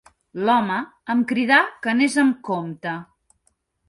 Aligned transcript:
L’home 0.45 0.77
em 1.13 1.19
cridà 1.31 1.59
que 1.83 1.91
anés 1.91 2.15
amb 2.23 2.39
compte 2.49 2.95